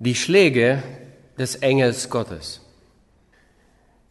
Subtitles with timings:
[0.00, 0.80] Die Schläge
[1.40, 2.60] des Engels Gottes.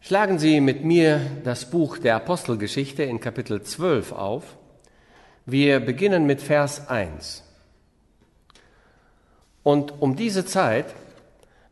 [0.00, 4.58] Schlagen Sie mit mir das Buch der Apostelgeschichte in Kapitel 12 auf.
[5.46, 7.42] Wir beginnen mit Vers 1.
[9.62, 10.94] Und um diese Zeit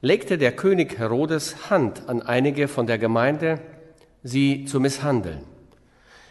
[0.01, 3.61] legte der König Herodes Hand an einige von der Gemeinde,
[4.23, 5.45] sie zu misshandeln.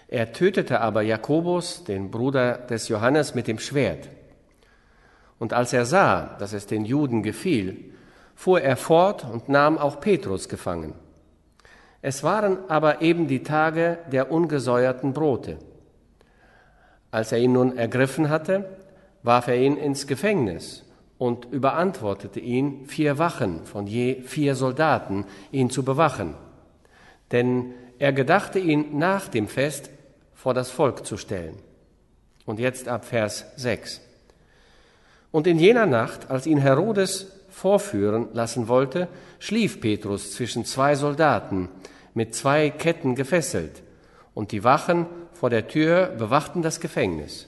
[0.07, 4.09] Er tötete aber Jakobus, den Bruder des Johannes, mit dem Schwert.
[5.39, 7.93] Und als er sah, dass es den Juden gefiel,
[8.35, 10.93] fuhr er fort und nahm auch Petrus gefangen.
[12.01, 15.57] Es waren aber eben die Tage der ungesäuerten Brote.
[17.11, 18.77] Als er ihn nun ergriffen hatte,
[19.23, 20.83] warf er ihn ins Gefängnis
[21.17, 26.35] und überantwortete ihn, vier Wachen von je vier Soldaten, ihn zu bewachen.
[27.31, 29.89] Denn er gedachte ihn nach dem Fest
[30.33, 31.57] vor das Volk zu stellen.
[32.45, 34.01] Und jetzt ab Vers 6.
[35.31, 39.07] Und in jener Nacht, als ihn Herodes vorführen lassen wollte,
[39.39, 41.69] schlief Petrus zwischen zwei Soldaten,
[42.13, 43.83] mit zwei Ketten gefesselt,
[44.33, 47.47] und die Wachen vor der Tür bewachten das Gefängnis.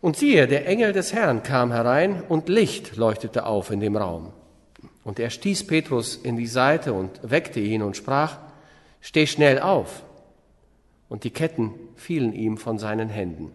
[0.00, 4.32] Und siehe, der Engel des Herrn kam herein, und Licht leuchtete auf in dem Raum.
[5.02, 8.38] Und er stieß Petrus in die Seite und weckte ihn und sprach,
[9.00, 10.02] Steh schnell auf.
[11.10, 13.52] Und die Ketten fielen ihm von seinen Händen.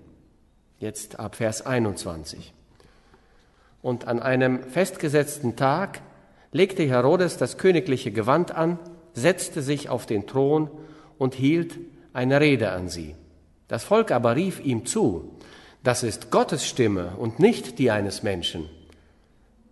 [0.78, 2.54] Jetzt ab Vers 21.
[3.82, 6.02] Und an einem festgesetzten Tag
[6.52, 8.80] legte Herodes das königliche Gewand an,
[9.14, 10.70] setzte sich auf den Thron
[11.18, 11.78] und hielt
[12.14, 13.16] eine Rede an sie.
[13.68, 15.38] Das Volk aber rief ihm zu,
[15.84, 18.70] das ist Gottes Stimme und nicht die eines Menschen.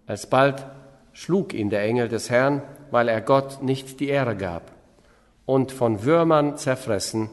[0.06, 0.66] Alsbald
[1.12, 4.72] schlug ihn der Engel des Herrn, weil er Gott nicht die Ehre gab.
[5.46, 7.30] Und von Würmern zerfressen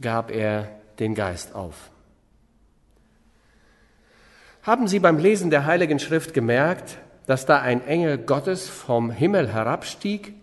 [0.00, 0.68] gab er
[0.98, 1.91] den Geist auf.
[4.62, 9.52] Haben Sie beim Lesen der Heiligen Schrift gemerkt, dass da ein Engel Gottes vom Himmel
[9.52, 10.34] herabstieg?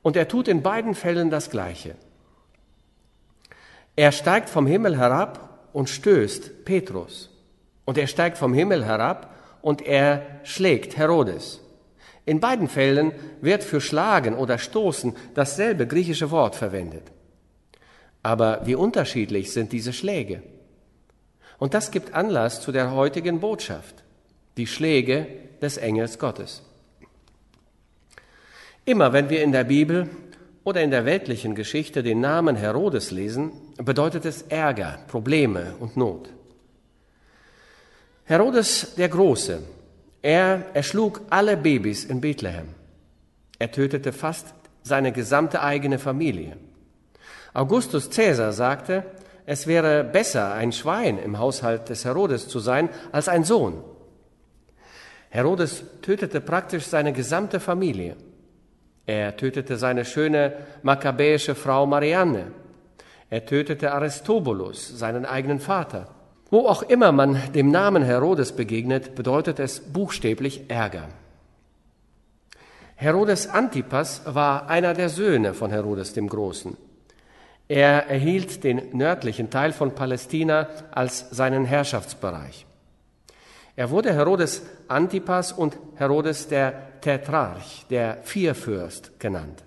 [0.00, 1.94] Und er tut in beiden Fällen das Gleiche.
[3.96, 7.28] Er steigt vom Himmel herab und stößt Petrus.
[7.84, 11.60] Und er steigt vom Himmel herab und er schlägt Herodes.
[12.24, 13.12] In beiden Fällen
[13.42, 17.12] wird für schlagen oder stoßen dasselbe griechische Wort verwendet.
[18.22, 20.42] Aber wie unterschiedlich sind diese Schläge?
[21.62, 24.02] Und das gibt Anlass zu der heutigen Botschaft,
[24.56, 25.28] die Schläge
[25.60, 26.60] des Engels Gottes.
[28.84, 30.10] Immer wenn wir in der Bibel
[30.64, 36.30] oder in der weltlichen Geschichte den Namen Herodes lesen, bedeutet es Ärger, Probleme und Not.
[38.24, 39.62] Herodes der Große,
[40.20, 42.70] er erschlug alle Babys in Bethlehem.
[43.60, 44.52] Er tötete fast
[44.82, 46.56] seine gesamte eigene Familie.
[47.54, 49.04] Augustus Caesar sagte,
[49.44, 53.82] es wäre besser, ein Schwein im Haushalt des Herodes zu sein, als ein Sohn.
[55.30, 58.16] Herodes tötete praktisch seine gesamte Familie.
[59.06, 62.52] Er tötete seine schöne makkabäische Frau Marianne.
[63.30, 66.08] Er tötete Aristobulus, seinen eigenen Vater.
[66.50, 71.08] Wo auch immer man dem Namen Herodes begegnet, bedeutet es buchstäblich Ärger.
[72.94, 76.76] Herodes Antipas war einer der Söhne von Herodes dem Großen.
[77.72, 82.66] Er erhielt den nördlichen Teil von Palästina als seinen Herrschaftsbereich.
[83.76, 89.64] Er wurde Herodes Antipas und Herodes der Tetrarch, der Vierfürst genannt.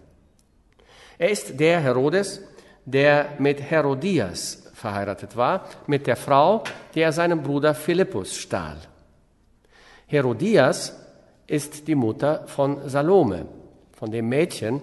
[1.18, 2.44] Er ist der Herodes,
[2.86, 6.64] der mit Herodias verheiratet war, mit der Frau,
[6.94, 8.78] die er seinem Bruder Philippus stahl.
[10.06, 10.96] Herodias
[11.48, 13.48] ist die Mutter von Salome,
[13.94, 14.80] von dem Mädchen,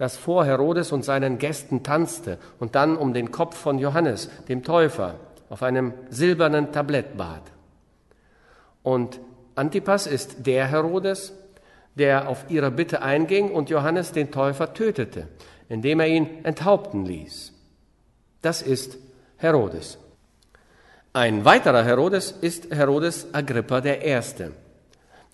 [0.00, 4.62] das vor Herodes und seinen Gästen tanzte und dann um den Kopf von Johannes, dem
[4.62, 5.16] Täufer,
[5.50, 7.42] auf einem silbernen Tablett bat.
[8.82, 9.20] Und
[9.56, 11.34] Antipas ist der Herodes,
[11.96, 15.28] der auf ihre Bitte einging und Johannes den Täufer tötete,
[15.68, 17.52] indem er ihn enthaupten ließ.
[18.40, 18.96] Das ist
[19.36, 19.98] Herodes.
[21.12, 24.52] Ein weiterer Herodes ist Herodes Agrippa der Erste,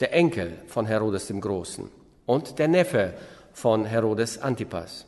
[0.00, 1.88] der Enkel von Herodes dem Großen
[2.26, 3.14] und der Neffe
[3.56, 5.06] von Herodes Antipas.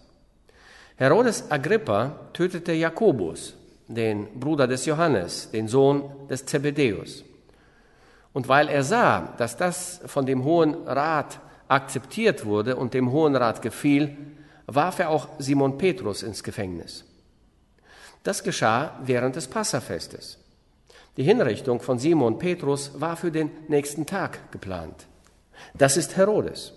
[0.97, 3.55] Herodes Agrippa tötete Jakobus,
[3.89, 7.25] den Bruder des Johannes, den Sohn des Zebedäus.
[8.33, 13.37] Und weil er sah, dass das von dem Hohen Rat akzeptiert wurde und dem Hohen
[13.37, 14.17] Rat gefiel,
[14.67, 17.05] warf er auch Simon Petrus ins Gefängnis.
[18.23, 20.39] Das geschah während des Passafestes.
[21.19, 25.07] Die Hinrichtung von Simon Petrus war für den nächsten Tag geplant.
[25.75, 26.73] Das ist Herodes.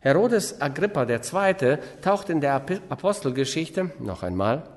[0.00, 1.78] Herodes Agrippa II.
[2.02, 2.54] taucht in der
[2.88, 4.76] Apostelgeschichte noch einmal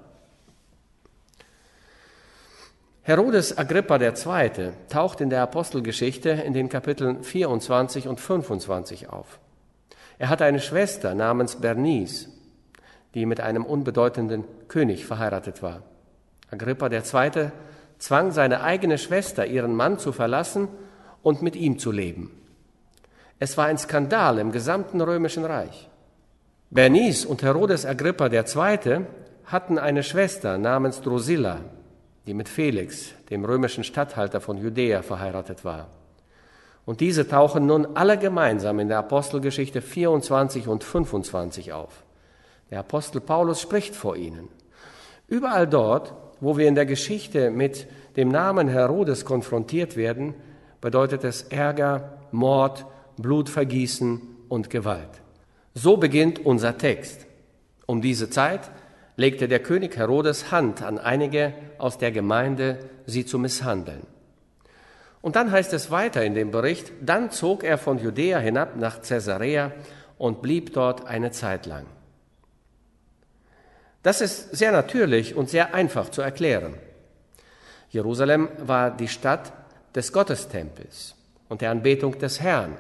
[3.10, 4.72] Herodes Agrippa II.
[4.88, 9.40] taucht in der Apostelgeschichte in den Kapiteln 24 und 25 auf.
[10.20, 12.30] Er hatte eine Schwester namens Bernice,
[13.16, 15.82] die mit einem unbedeutenden König verheiratet war.
[16.52, 17.50] Agrippa II.
[17.98, 20.68] zwang seine eigene Schwester, ihren Mann zu verlassen
[21.24, 22.30] und mit ihm zu leben.
[23.40, 25.90] Es war ein Skandal im gesamten römischen Reich.
[26.70, 29.06] Bernice und Herodes Agrippa II.
[29.46, 31.62] hatten eine Schwester namens Drusilla,
[32.28, 35.88] die mit Felix, dem römischen Statthalter von Judäa, verheiratet war.
[36.86, 42.04] Und diese tauchen nun alle gemeinsam in der Apostelgeschichte 24 und 25 auf.
[42.72, 44.50] Der Apostel Paulus spricht vor ihnen.
[45.28, 47.88] Überall dort, wo wir in der Geschichte mit
[48.18, 50.34] dem Namen Herodes konfrontiert werden,
[50.82, 52.86] bedeutet es Ärger, Mord,
[53.22, 55.22] Blutvergießen und Gewalt.
[55.74, 57.26] So beginnt unser Text.
[57.86, 58.72] Um diese Zeit
[59.16, 64.02] legte der König Herodes Hand an einige aus der Gemeinde, sie zu misshandeln.
[65.22, 69.02] Und dann heißt es weiter in dem Bericht, dann zog er von Judäa hinab nach
[69.02, 69.74] Caesarea
[70.18, 71.86] und blieb dort eine Zeit lang.
[74.02, 76.76] Das ist sehr natürlich und sehr einfach zu erklären.
[77.90, 79.52] Jerusalem war die Stadt
[79.94, 81.16] des Gottestempels
[81.50, 82.78] und der Anbetung des Herrn,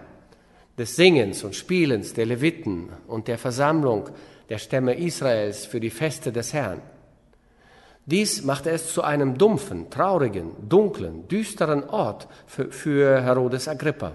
[0.79, 4.09] des Singens und Spielens der Leviten und der Versammlung
[4.47, 6.81] der Stämme Israels für die Feste des Herrn.
[8.05, 14.13] Dies machte es zu einem dumpfen, traurigen, dunklen, düsteren Ort für, für Herodes Agrippa.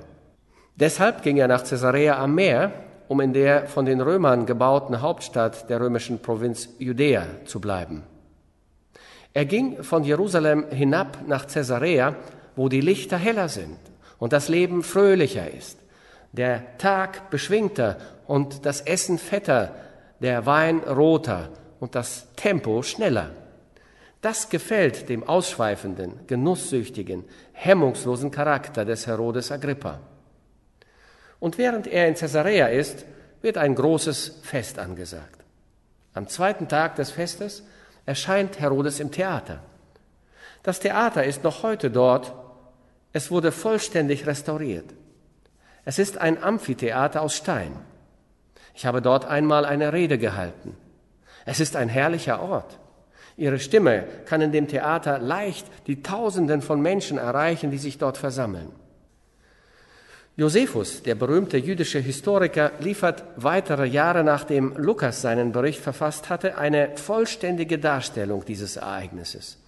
[0.74, 2.72] Deshalb ging er nach Caesarea am Meer,
[3.06, 8.02] um in der von den Römern gebauten Hauptstadt der römischen Provinz Judäa zu bleiben.
[9.34, 12.16] Er ging von Jerusalem hinab nach Caesarea,
[12.56, 13.76] wo die Lichter heller sind
[14.18, 15.78] und das Leben fröhlicher ist,
[16.36, 17.96] der Tag beschwingter
[18.26, 19.74] und das Essen fetter,
[20.20, 21.50] der Wein roter
[21.80, 23.30] und das Tempo schneller.
[24.20, 30.00] Das gefällt dem ausschweifenden, genusssüchtigen, hemmungslosen Charakter des Herodes Agrippa.
[31.40, 33.04] Und während er in Caesarea ist,
[33.42, 35.44] wird ein großes Fest angesagt.
[36.14, 37.64] Am zweiten Tag des Festes
[38.06, 39.60] erscheint Herodes im Theater.
[40.62, 42.32] Das Theater ist noch heute dort.
[43.12, 44.86] Es wurde vollständig restauriert.
[45.84, 47.72] Es ist ein Amphitheater aus Stein.
[48.74, 50.76] Ich habe dort einmal eine Rede gehalten.
[51.44, 52.78] Es ist ein herrlicher Ort.
[53.36, 58.16] Ihre Stimme kann in dem Theater leicht die Tausenden von Menschen erreichen, die sich dort
[58.16, 58.70] versammeln.
[60.36, 66.96] Josephus, der berühmte jüdische Historiker, liefert weitere Jahre nachdem Lukas seinen Bericht verfasst hatte, eine
[66.96, 69.58] vollständige Darstellung dieses Ereignisses.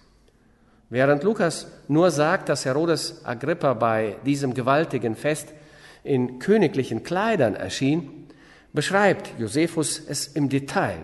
[0.89, 5.53] Während Lukas nur sagt, dass Herodes Agrippa bei diesem gewaltigen Fest
[6.03, 8.27] in königlichen Kleidern erschien,
[8.73, 10.97] beschreibt Josephus es im Detail.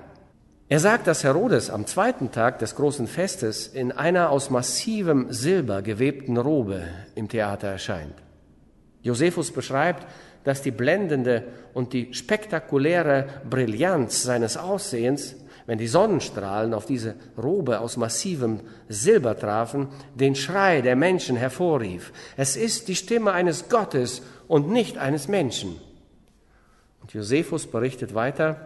[0.69, 5.81] Er sagt, dass Herodes am zweiten Tag des großen Festes in einer aus massivem Silber
[5.81, 6.83] gewebten Robe
[7.15, 8.15] im Theater erscheint.
[9.01, 10.07] Josephus beschreibt,
[10.43, 11.43] dass die blendende
[11.73, 15.35] und die spektakuläre Brillanz seines Aussehens,
[15.65, 22.11] wenn die Sonnenstrahlen auf diese Robe aus massivem Silber trafen, den Schrei der Menschen hervorrief.
[22.35, 24.21] Es ist die Stimme eines Gottes
[24.53, 25.81] und nicht eines Menschen.
[27.01, 28.57] Und Josephus berichtet weiter,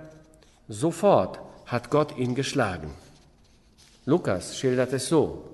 [0.67, 2.93] sofort hat Gott ihn geschlagen.
[4.03, 5.45] Lukas schildert es so.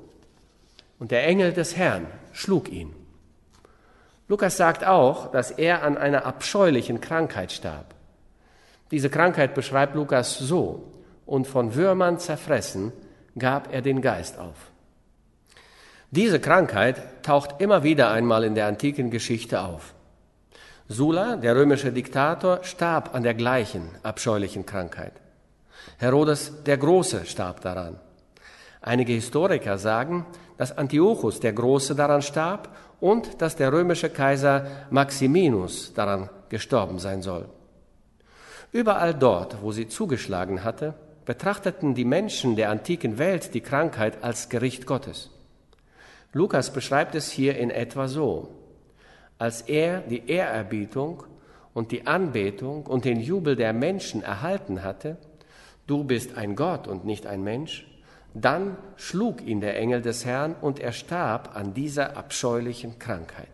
[0.98, 2.96] Und der Engel des Herrn schlug ihn.
[4.28, 7.94] Lukas sagt auch, dass er an einer abscheulichen Krankheit starb.
[8.90, 10.94] Diese Krankheit beschreibt Lukas so,
[11.28, 12.92] und von Würmern zerfressen
[13.38, 14.72] gab er den Geist auf.
[16.10, 19.93] Diese Krankheit taucht immer wieder einmal in der antiken Geschichte auf.
[20.88, 25.14] Sulla, der römische Diktator, starb an der gleichen abscheulichen Krankheit.
[25.98, 28.00] Herodes der Große starb daran.
[28.82, 30.26] Einige Historiker sagen,
[30.58, 37.22] dass Antiochus der Große daran starb und dass der römische Kaiser Maximinus daran gestorben sein
[37.22, 37.48] soll.
[38.72, 44.50] Überall dort, wo sie zugeschlagen hatte, betrachteten die Menschen der antiken Welt die Krankheit als
[44.50, 45.30] Gericht Gottes.
[46.34, 48.50] Lukas beschreibt es hier in etwa so.
[49.44, 51.26] Als er die Ehrerbietung
[51.74, 55.18] und die Anbetung und den Jubel der Menschen erhalten hatte,
[55.86, 57.86] du bist ein Gott und nicht ein Mensch,
[58.34, 63.50] dann schlug ihn der Engel des Herrn und er starb an dieser abscheulichen Krankheit.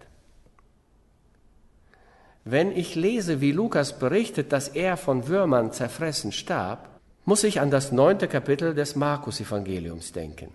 [2.45, 7.71] Wenn ich lese, wie Lukas berichtet, dass er von Würmern zerfressen starb, muss ich an
[7.71, 10.51] das neunte Kapitel des Markus-Evangeliums denken.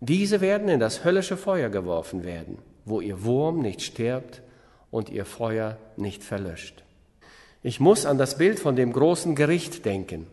[0.00, 4.42] Diese werden in das höllische Feuer geworfen werden, wo ihr Wurm nicht stirbt
[4.90, 6.84] und ihr Feuer nicht verlöscht.
[7.62, 10.26] Ich muss an das Bild von dem großen Gericht denken,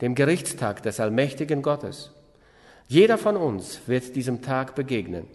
[0.00, 2.12] dem Gerichtstag des allmächtigen Gottes.
[2.86, 5.26] Jeder von uns wird diesem Tag begegnen.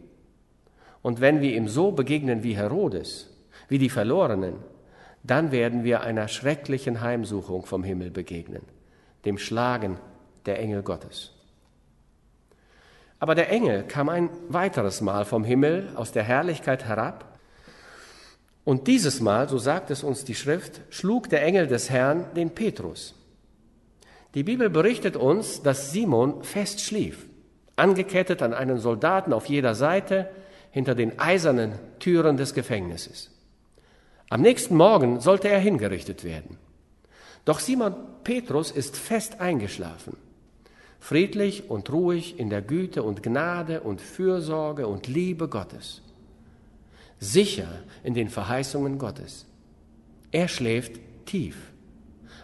[1.02, 3.30] Und wenn wir ihm so begegnen wie Herodes,
[3.68, 4.56] wie die Verlorenen,
[5.22, 8.64] dann werden wir einer schrecklichen Heimsuchung vom Himmel begegnen,
[9.26, 9.98] dem Schlagen
[10.46, 11.32] der Engel Gottes.
[13.20, 17.38] Aber der Engel kam ein weiteres Mal vom Himmel aus der Herrlichkeit herab.
[18.66, 22.52] Und dieses Mal, so sagt es uns die Schrift, schlug der Engel des Herrn den
[22.52, 23.16] Petrus.
[24.36, 27.26] Die Bibel berichtet uns, dass Simon fest schlief,
[27.76, 30.30] angekettet an einen Soldaten auf jeder Seite
[30.72, 33.30] hinter den eisernen Türen des Gefängnisses.
[34.30, 36.58] Am nächsten Morgen sollte er hingerichtet werden.
[37.46, 37.94] Doch Simon
[38.24, 40.18] Petrus ist fest eingeschlafen
[41.04, 46.02] friedlich und ruhig in der Güte und Gnade und Fürsorge und Liebe Gottes,
[47.20, 47.68] sicher
[48.06, 49.46] in den Verheißungen Gottes.
[50.32, 51.74] Er schläft tief.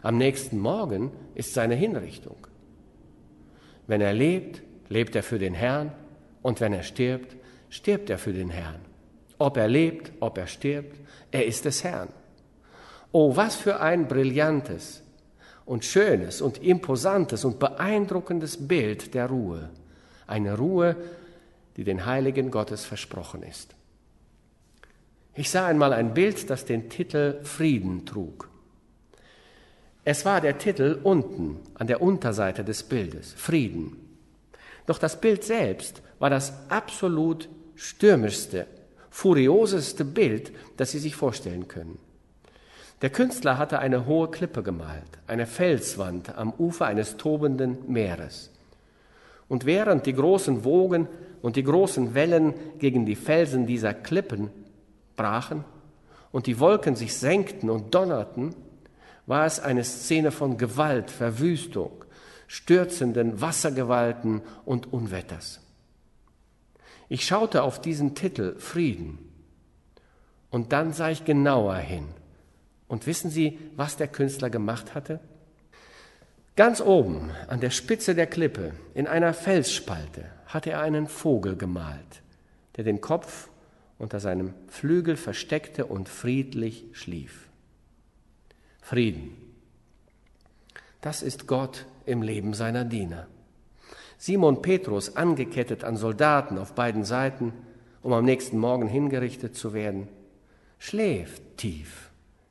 [0.01, 2.36] Am nächsten Morgen ist seine Hinrichtung.
[3.88, 5.94] Wenn er lebt, lebt er für den Herrn
[6.42, 7.38] und wenn er stirbt,
[7.70, 8.82] stirbt er für den Herrn.
[9.38, 11.00] Ob er lebt, ob er stirbt,
[11.32, 12.10] er ist des Herrn.
[13.13, 15.01] Oh, was für ein brillantes,
[15.70, 19.70] und schönes und imposantes und beeindruckendes Bild der Ruhe.
[20.26, 20.96] Eine Ruhe,
[21.78, 23.76] die den Heiligen Gottes versprochen ist.
[25.36, 28.50] Ich sah einmal ein Bild, das den Titel Frieden trug.
[30.04, 33.96] Es war der Titel unten an der Unterseite des Bildes, Frieden.
[34.88, 38.66] Doch das Bild selbst war das absolut stürmischste,
[39.12, 42.00] furioseste Bild, das Sie sich vorstellen können.
[43.01, 48.51] Der Künstler hatte eine hohe Klippe gemalt, eine Felswand am Ufer eines tobenden Meeres.
[49.48, 51.08] Und während die großen Wogen
[51.41, 54.50] und die großen Wellen gegen die Felsen dieser Klippen
[55.15, 55.63] brachen
[56.32, 58.53] und die Wolken sich senkten und donnerten,
[59.25, 62.03] war es eine Szene von Gewalt, Verwüstung,
[62.48, 65.62] stürzenden Wassergewalten und Unwetters.
[67.08, 69.20] Ich schaute auf diesen Titel Frieden
[70.50, 72.06] und dann sah ich genauer hin
[72.89, 75.22] und wissen Sie, was der Künstler gemacht hatte?
[76.58, 82.22] Ganz oben an der Spitze der Klippe, in einer Felsspalte, hatte er einen Vogel gemalt,
[82.75, 83.48] der den Kopf
[83.98, 87.48] unter seinem Flügel versteckte und friedlich schlief.
[88.81, 89.38] Frieden.
[91.00, 93.27] Das ist Gott im Leben seiner Diener.
[94.17, 97.53] Simon Petrus, angekettet an Soldaten auf beiden Seiten,
[98.01, 100.10] um am nächsten Morgen hingerichtet zu werden,
[100.79, 102.09] schläft tief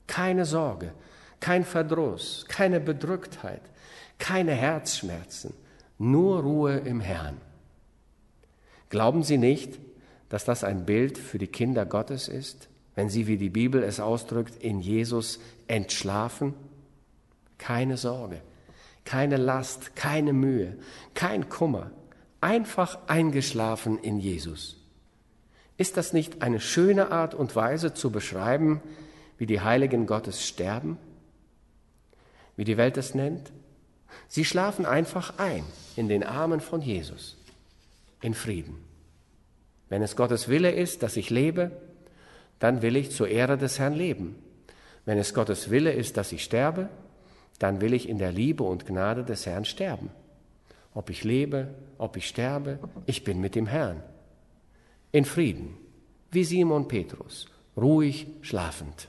[0.09, 0.93] keine Sorge,
[1.39, 3.63] kein Verdruss, keine Bedrücktheit,
[4.19, 5.55] keine Herzschmerzen,
[5.99, 7.37] nur Ruhe im Herrn.
[8.89, 9.79] Glauben Sie nicht,
[10.29, 14.01] dass das ein Bild für die Kinder Gottes ist, wenn sie, wie die Bibel es
[14.01, 15.39] ausdrückt, in Jesus
[15.69, 16.55] entschlafen?
[17.57, 18.41] Keine Sorge,
[19.05, 20.77] keine Last, keine Mühe,
[21.15, 21.91] kein Kummer,
[22.41, 24.77] einfach eingeschlafen in Jesus.
[25.77, 28.83] Ist das nicht eine schöne Art und Weise zu beschreiben,
[29.39, 30.99] wie die Heiligen Gottes sterben,
[32.57, 33.53] wie die Welt es nennt.
[34.27, 35.65] Sie schlafen einfach ein
[35.97, 37.37] in den Armen von Jesus,
[38.21, 38.77] in Frieden.
[39.89, 41.71] Wenn es Gottes Wille ist, dass ich lebe,
[42.59, 44.37] dann will ich zur Ehre des Herrn leben.
[45.05, 46.89] Wenn es Gottes Wille ist, dass ich sterbe,
[47.59, 50.11] dann will ich in der Liebe und Gnade des Herrn sterben.
[50.95, 54.03] Ob ich lebe, ob ich sterbe, ich bin mit dem Herrn.
[55.13, 55.77] In Frieden,
[56.31, 59.09] wie Simon Petrus, ruhig schlafend.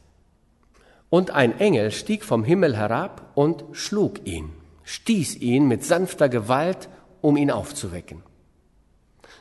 [1.10, 4.52] Und ein Engel stieg vom Himmel herab und schlug ihn,
[4.84, 6.90] stieß ihn mit sanfter Gewalt,
[7.22, 8.22] um ihn aufzuwecken.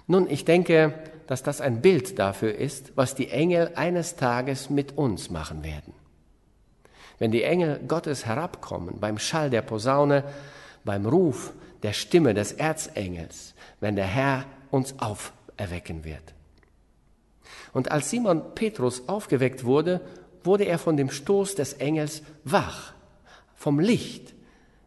[0.06, 0.94] Nun, ich denke,
[1.26, 5.92] dass das ein Bild dafür ist, was die Engel eines Tages mit uns machen werden.
[7.18, 10.24] Wenn die Engel Gottes herabkommen, beim Schall der Posaune,
[10.84, 16.34] beim Ruf der Stimme des Erzengels, wenn der Herr uns auferwecken wird.
[17.74, 20.00] Und als Simon Petrus aufgeweckt wurde,
[20.44, 22.94] wurde er von dem Stoß des Engels wach,
[23.54, 24.34] vom Licht,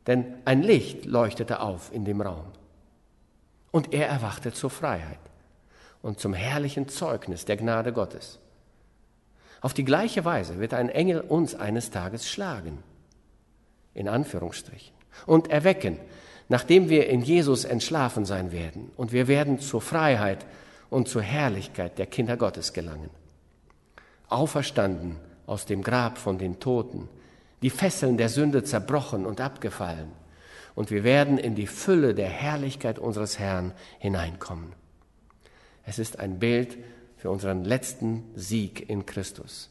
[0.08, 2.46] denn ein Licht leuchtete auf in dem Raum.
[3.72, 5.20] Und er erwachte zur Freiheit
[6.02, 8.40] und zum herrlichen Zeugnis der Gnade Gottes.
[9.62, 12.80] Auf die gleiche Weise wird ein Engel uns eines Tages schlagen,
[13.94, 14.94] in Anführungsstrichen,
[15.28, 16.00] und erwecken,
[16.50, 20.46] nachdem wir in Jesus entschlafen sein werden, und wir werden zur Freiheit
[20.90, 23.12] und zur Herrlichkeit der Kinder Gottes gelangen.
[24.28, 25.18] Auferstanden
[25.52, 27.10] aus dem Grab von den Toten,
[27.62, 30.10] die Fesseln der Sünde zerbrochen und abgefallen,
[30.76, 34.72] und wir werden in die Fülle der Herrlichkeit unseres Herrn hineinkommen.
[35.86, 36.78] Es ist ein Bild
[37.18, 39.70] für unseren letzten Sieg in Christus,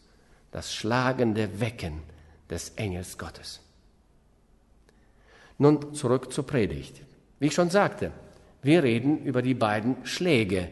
[0.53, 2.03] das schlagende Wecken
[2.51, 3.61] des Engels Gottes.
[5.57, 7.01] Nun zurück zur Predigt.
[7.39, 8.13] Wie ich schon sagte,
[8.63, 10.69] Wir reden über die beiden Schläge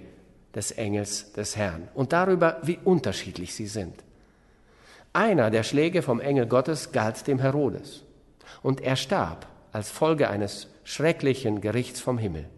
[0.55, 4.05] des Engels des Herrn und darüber, wie unterschiedlich sie sind.
[5.13, 8.05] Einer der Schläge vom Engel Gottes galt dem Herodes
[8.63, 12.49] und er starb als Folge eines schrecklichen Gerichts vom Himmel.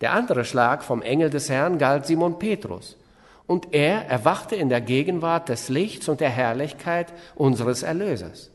[0.00, 2.96] Der andere Schlag vom Engel des Herrn galt Simon Petrus
[3.46, 8.50] und er erwachte in der Gegenwart des Lichts und der Herrlichkeit unseres Erlösers.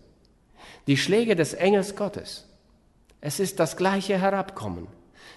[0.88, 2.48] Die Schläge des Engels Gottes.
[3.19, 4.88] Es ist das gleiche Herabkommen,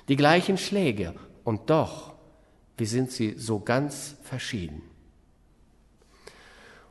[0.09, 2.15] die gleichen Schläge und doch,
[2.77, 4.83] wie sind sie so ganz verschieden.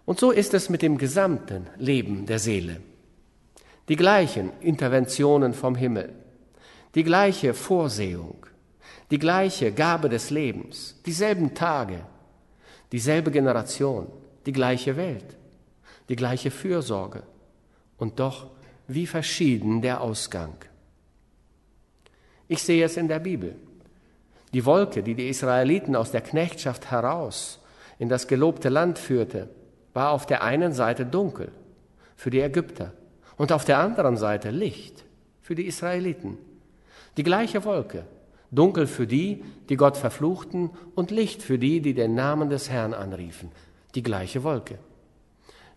[0.06, 2.82] Und so ist es mit dem gesamten Leben der Seele.
[3.90, 6.14] Die gleichen Interventionen vom Himmel,
[6.94, 8.46] die gleiche Vorsehung,
[9.12, 12.06] die gleiche Gabe des Lebens, dieselben Tage,
[12.92, 14.08] dieselbe Generation,
[14.46, 15.38] die gleiche Welt,
[16.10, 17.24] die gleiche Fürsorge
[17.98, 18.48] und doch
[18.88, 20.56] wie verschieden der Ausgang.
[22.48, 23.56] Ich sehe es in der Bibel.
[24.54, 27.60] Die Wolke, die die Israeliten aus der Knechtschaft heraus
[27.98, 29.50] in das gelobte Land führte,
[29.96, 31.52] war auf der einen Seite dunkel
[32.18, 32.92] für die Ägypter
[33.38, 35.06] und auf der anderen Seite Licht
[35.42, 36.38] für die Israeliten.
[37.16, 38.04] Die gleiche Wolke,
[38.52, 42.94] dunkel für die, die Gott verfluchten und Licht für die, die den Namen des Herrn
[42.94, 43.52] anriefen.
[43.96, 44.80] Die gleiche Wolke.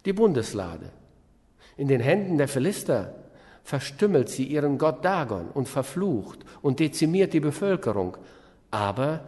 [0.05, 0.91] Die Bundeslade.
[1.77, 3.15] In den Händen der Philister
[3.63, 8.17] verstümmelt sie ihren Gott Dagon und verflucht und dezimiert die Bevölkerung.
[8.73, 9.21] Aber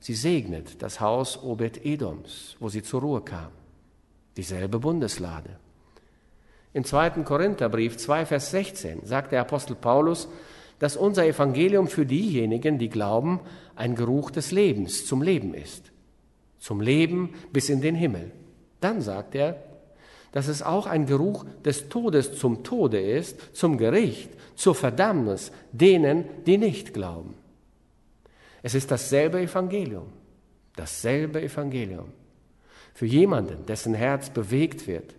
[0.00, 3.57] sie segnet das Haus Obed-Edoms, wo sie zur Ruhe kam
[4.38, 5.50] dieselbe Bundeslade.
[6.72, 10.28] Im zweiten Korintherbrief 2, Vers 16 sagt der Apostel Paulus,
[10.78, 13.40] dass unser Evangelium für diejenigen, die glauben,
[13.74, 15.90] ein Geruch des Lebens zum Leben ist.
[16.60, 18.30] Zum Leben bis in den Himmel.
[18.80, 19.60] Dann sagt er,
[20.30, 26.24] dass es auch ein Geruch des Todes zum Tode ist, zum Gericht, zur Verdammnis denen,
[26.46, 27.34] die nicht glauben.
[28.62, 30.12] Es ist dasselbe Evangelium,
[30.76, 32.12] dasselbe Evangelium.
[32.98, 35.14] Für jemanden, dessen Herz bewegt wird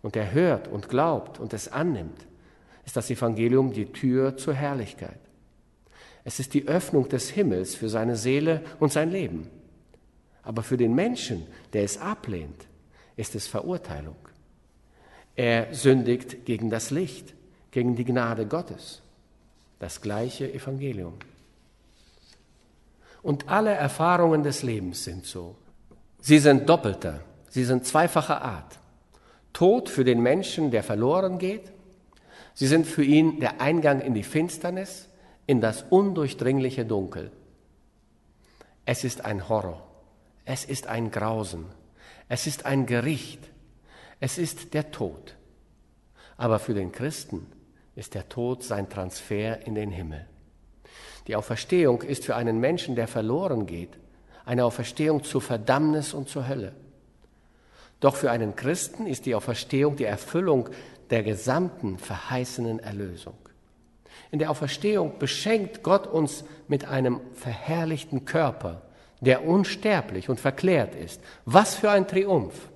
[0.00, 2.24] und der hört und glaubt und es annimmt,
[2.86, 5.18] ist das Evangelium die Tür zur Herrlichkeit.
[6.22, 9.50] Es ist die Öffnung des Himmels für seine Seele und sein Leben.
[10.44, 12.68] Aber für den Menschen, der es ablehnt,
[13.16, 14.14] ist es Verurteilung.
[15.34, 17.34] Er sündigt gegen das Licht,
[17.72, 19.02] gegen die Gnade Gottes.
[19.80, 21.14] Das gleiche Evangelium.
[23.20, 25.56] Und alle Erfahrungen des Lebens sind so.
[26.26, 28.78] Sie sind doppelter, sie sind zweifacher Art.
[29.52, 31.70] Tod für den Menschen, der verloren geht.
[32.54, 35.10] Sie sind für ihn der Eingang in die Finsternis,
[35.46, 37.30] in das undurchdringliche Dunkel.
[38.86, 39.86] Es ist ein Horror,
[40.46, 41.66] es ist ein Grausen,
[42.30, 43.50] es ist ein Gericht,
[44.18, 45.36] es ist der Tod.
[46.38, 47.48] Aber für den Christen
[47.96, 50.26] ist der Tod sein Transfer in den Himmel.
[51.26, 53.98] Die Auferstehung ist für einen Menschen, der verloren geht,
[54.44, 56.72] eine Auferstehung zur Verdammnis und zur Hölle.
[58.00, 60.68] Doch für einen Christen ist die Auferstehung die Erfüllung
[61.10, 63.38] der gesamten verheißenen Erlösung.
[64.30, 68.82] In der Auferstehung beschenkt Gott uns mit einem verherrlichten Körper,
[69.20, 71.20] der unsterblich und verklärt ist.
[71.44, 72.68] Was für ein Triumph!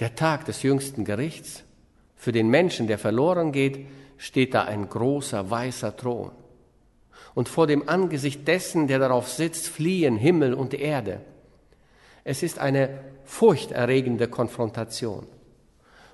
[0.00, 1.62] Der Tag des jüngsten Gerichts.
[2.16, 3.86] Für den Menschen, der verloren geht,
[4.16, 6.30] steht da ein großer weißer Thron
[7.34, 11.20] und vor dem Angesicht dessen, der darauf sitzt, fliehen Himmel und Erde.
[12.22, 15.26] Es ist eine furchterregende Konfrontation.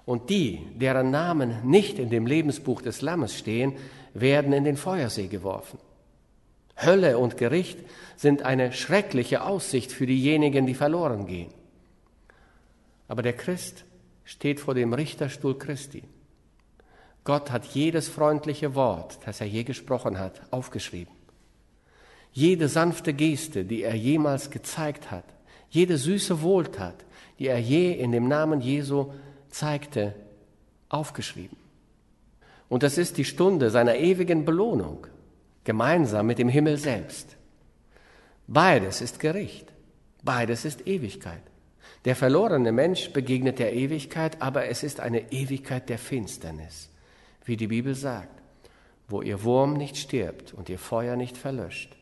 [0.07, 3.75] Und die, deren Namen nicht in dem Lebensbuch des Lammes stehen,
[4.15, 5.79] werden in den Feuersee geworfen.
[6.77, 7.79] Hölle und Gericht
[8.17, 11.53] sind eine schreckliche Aussicht für diejenigen, die verloren gehen.
[13.07, 13.85] Aber der Christ
[14.25, 16.05] steht vor dem Richterstuhl Christi.
[17.25, 21.15] Gott hat jedes freundliche Wort, das er je gesprochen hat, aufgeschrieben.
[22.33, 25.25] Jede sanfte Geste, die er jemals gezeigt hat,
[25.69, 27.05] jede süße Wohltat,
[27.39, 29.13] die er je in dem Namen Jesu
[29.51, 30.15] zeigte,
[30.89, 31.59] aufgeschrieben.
[32.69, 35.07] Und das ist die Stunde seiner ewigen Belohnung,
[35.65, 37.37] gemeinsam mit dem Himmel selbst.
[38.47, 39.73] Beides ist Gericht,
[40.23, 41.43] beides ist Ewigkeit.
[42.05, 46.91] Der verlorene Mensch begegnet der Ewigkeit, aber es ist eine Ewigkeit der Finsternis
[47.51, 48.41] wie die Bibel sagt,
[49.09, 51.97] wo ihr Wurm nicht stirbt und ihr Feuer nicht verlöscht.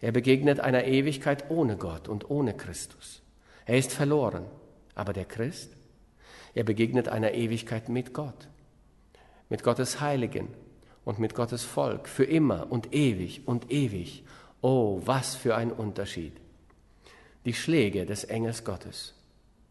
[0.00, 3.20] Er begegnet einer Ewigkeit ohne Gott und ohne Christus.
[3.66, 4.46] Er ist verloren,
[4.94, 5.76] aber der Christ,
[6.54, 8.48] er begegnet einer Ewigkeit mit Gott,
[9.50, 10.48] mit Gottes Heiligen
[11.04, 14.24] und mit Gottes Volk, für immer und ewig und ewig.
[14.62, 16.32] Oh, was für ein Unterschied.
[17.44, 19.12] Die Schläge des Engels Gottes.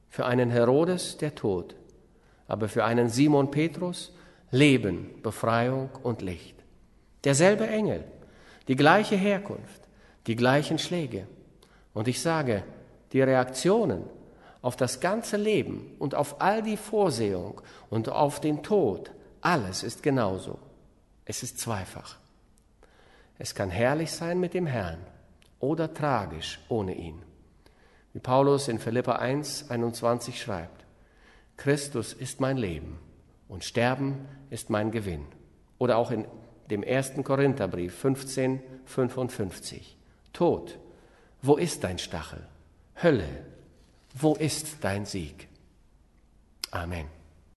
[0.09, 1.75] Für einen Herodes der Tod,
[2.47, 4.11] aber für einen Simon Petrus
[4.53, 6.55] Leben, Befreiung und Licht.
[7.23, 8.03] Derselbe Engel,
[8.67, 9.81] die gleiche Herkunft,
[10.27, 11.25] die gleichen Schläge.
[11.95, 12.63] Und ich sage,
[13.13, 14.03] die Reaktionen
[14.61, 19.09] auf das ganze Leben und auf all die Vorsehung und auf den Tod,
[19.41, 20.59] alles ist genauso.
[21.25, 22.17] Es ist zweifach.
[23.39, 24.99] Es kann herrlich sein mit dem Herrn
[25.59, 27.23] oder tragisch ohne ihn.
[28.13, 30.85] Wie Paulus in Philippa 1, 21 schreibt,
[31.57, 32.99] Christus ist mein Leben
[33.53, 35.25] und Sterben ist mein Gewinn.
[35.77, 36.25] Oder auch in
[36.71, 39.95] dem ersten Korintherbrief 15, 55.
[40.33, 40.79] Tod,
[41.43, 42.47] wo ist dein Stachel?
[43.01, 43.45] Hölle,
[44.15, 45.47] wo ist dein Sieg?
[46.71, 47.05] Amen.